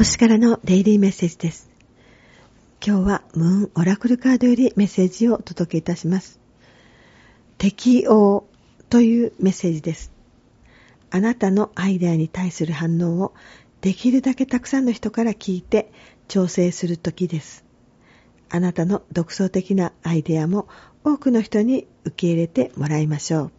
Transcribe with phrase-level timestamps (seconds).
[0.00, 1.68] 星からのデイリーメッセージです。
[2.82, 6.40] 今日はムーンオラクルカードよりメッセージをお届けいたします。
[7.58, 8.46] 適応
[8.88, 10.10] というメッセージです。
[11.10, 13.34] あなたのアイデアに対する反応を
[13.82, 15.92] できるだけたくさんの人から聞いて
[16.28, 17.66] 調整するときです。
[18.48, 20.66] あなたの独創的なアイデアも
[21.04, 23.52] 多くの人に受け入れてもらいましょう。